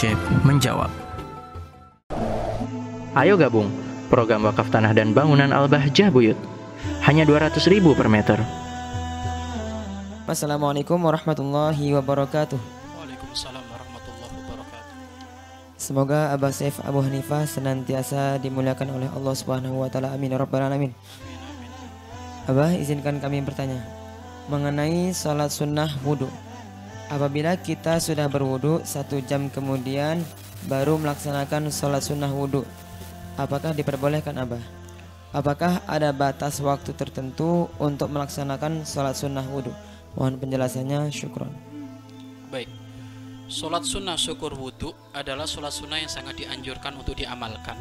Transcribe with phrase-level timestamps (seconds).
[0.00, 0.16] Syekh
[0.48, 0.88] menjawab.
[3.12, 3.68] Ayo gabung
[4.08, 6.40] program wakaf tanah dan bangunan Al-Bahjah Buyut.
[7.04, 8.40] Hanya 200 ribu per meter.
[10.24, 12.56] Assalamualaikum warahmatullahi wabarakatuh.
[12.56, 14.96] Waalaikumsalam warahmatullahi wabarakatuh.
[15.76, 20.16] Semoga Abah Saif Abu Hanifah senantiasa dimuliakan oleh Allah Subhanahu wa taala.
[20.16, 20.96] Amin ya rabbal alamin.
[22.48, 23.84] Abah izinkan kami bertanya
[24.48, 26.32] mengenai sholat sunnah wudhu.
[27.10, 30.22] Apabila kita sudah berwudhu satu jam kemudian
[30.70, 32.62] baru melaksanakan sholat sunnah wudhu,
[33.34, 34.62] apakah diperbolehkan abah?
[35.34, 39.74] Apakah ada batas waktu tertentu untuk melaksanakan sholat sunnah wudhu?
[40.14, 41.50] Mohon penjelasannya, syukron.
[42.46, 42.70] Baik.
[43.50, 47.74] Sholat sunnah syukur wudhu adalah sholat sunnah yang sangat dianjurkan untuk diamalkan.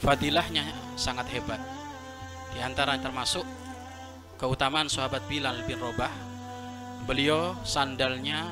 [0.00, 0.64] Fadilahnya
[0.96, 1.60] sangat hebat.
[2.56, 3.44] Di antara termasuk
[4.40, 6.33] keutamaan sahabat Bilal bin Robah
[7.04, 8.48] beliau sandalnya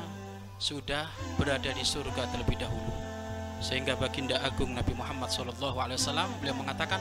[0.57, 2.93] sudah berada di surga terlebih dahulu.
[3.63, 5.57] Sehingga baginda agung Nabi Muhammad SAW
[6.39, 6.99] beliau mengatakan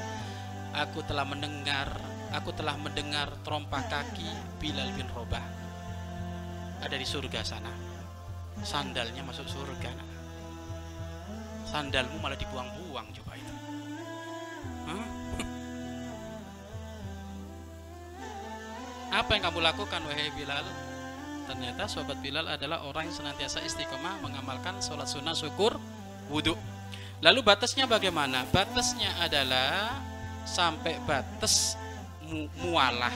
[0.72, 1.90] aku telah mendengar
[2.32, 5.44] aku telah mendengar terompah kaki Bilal bin Robah
[6.82, 7.72] ada di surga sana.
[8.62, 10.12] Sandalnya masuk surga
[11.72, 13.54] sandalmu malah dibuang-buang coba itu
[14.92, 15.04] Hah?
[19.24, 20.68] apa yang kamu lakukan wahai Bilal
[21.46, 25.76] ternyata sobat Bilal adalah orang yang senantiasa istiqomah mengamalkan sholat sunnah syukur
[26.30, 26.54] wudhu
[27.22, 28.42] lalu batasnya bagaimana?
[28.50, 30.02] Batasnya adalah
[30.42, 31.78] sampai batas
[32.26, 33.14] mu mualah.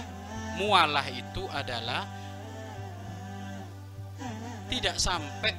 [0.57, 2.07] Mualah itu adalah
[4.71, 5.53] tidak sampai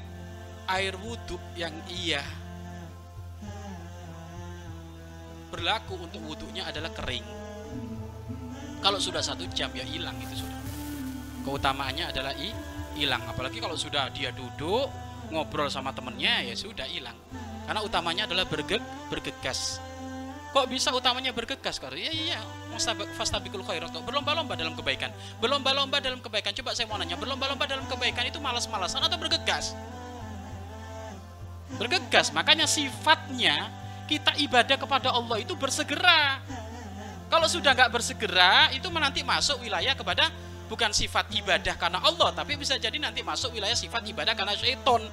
[0.68, 2.24] air wudhu yang iya.
[5.48, 7.24] Berlaku untuk wudhunya adalah kering.
[8.84, 10.67] Kalau sudah satu jam ya hilang itu sudah
[11.48, 12.36] keutamaannya adalah
[13.00, 13.24] hilang.
[13.24, 14.92] Apalagi kalau sudah dia duduk
[15.32, 17.16] ngobrol sama temennya ya sudah hilang.
[17.64, 19.80] Karena utamanya adalah berge bergegas.
[20.52, 22.40] Kok bisa utamanya bergegas karena iya iya
[23.16, 25.12] fastabikul khairat berlomba-lomba dalam kebaikan.
[25.40, 26.52] Berlomba-lomba dalam kebaikan.
[26.52, 29.76] Coba saya mau nanya berlomba-lomba dalam kebaikan itu malas-malasan atau bergegas?
[31.76, 32.32] Bergegas.
[32.32, 33.68] Makanya sifatnya
[34.08, 36.40] kita ibadah kepada Allah itu bersegera.
[37.28, 40.32] Kalau sudah nggak bersegera itu nanti masuk wilayah kepada
[40.68, 45.04] bukan sifat ibadah karena Allah tapi bisa jadi nanti masuk wilayah sifat ibadah karena seton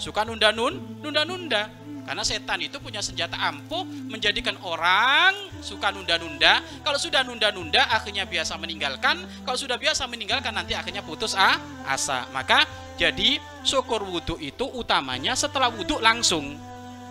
[0.00, 1.68] suka nunda-nun nunda-nunda
[2.02, 8.58] karena setan itu punya senjata ampuh menjadikan orang suka nunda-nunda kalau sudah nunda-nunda akhirnya biasa
[8.58, 9.22] meninggalkan.
[9.46, 12.26] Kalau sudah biasa meninggalkan nanti akhirnya putus ah, asa.
[12.34, 12.66] Maka
[12.98, 16.58] jadi syukur wudhu itu utamanya setelah wudhu langsung.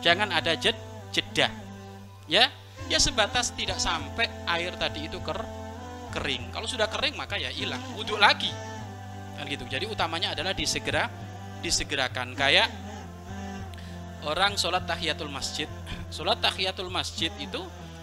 [0.04, 0.76] Jangan ada jed
[1.16, 1.48] jeda.
[2.28, 2.52] Ya
[2.92, 5.40] ya sebatas tidak sampai air tadi itu ker
[6.12, 6.52] kering.
[6.52, 8.52] Kalau sudah kering maka ya hilang, wudhu lagi.
[9.40, 9.64] Kan gitu.
[9.66, 11.08] Jadi utamanya adalah disegera
[11.62, 12.68] disegerakan kayak
[14.28, 15.66] orang sholat tahiyatul masjid.
[16.12, 17.62] Sholat tahiyatul masjid itu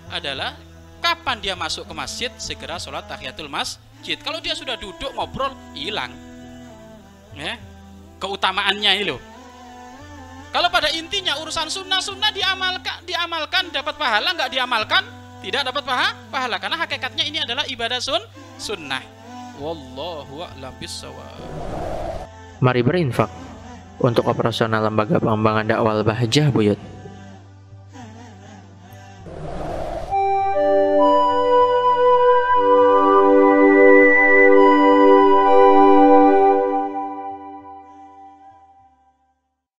[0.09, 0.57] adalah
[1.05, 4.17] kapan dia masuk ke masjid segera sholat tahiyatul masjid.
[4.19, 6.11] Kalau dia sudah duduk ngobrol hilang.
[7.37, 7.61] Ya.
[8.19, 9.21] Keutamaannya loh.
[10.49, 15.05] Kalau pada intinya urusan sunnah sunnah diamalkan diamalkan dapat pahala nggak diamalkan
[15.39, 18.23] tidak dapat paha, pahala karena hakikatnya ini adalah ibadah sun
[18.59, 19.03] sunnah.
[19.59, 21.39] Wallahu a'lam bissawab.
[22.59, 23.31] Mari berinfak
[24.03, 26.79] untuk operasional lembaga pengembangan dakwah Bahjah Buyut.